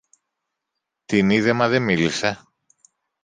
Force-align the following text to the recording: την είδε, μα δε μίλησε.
την 1.05 1.29
είδε, 1.29 1.53
μα 1.53 1.67
δε 1.67 1.79
μίλησε. 1.79 2.47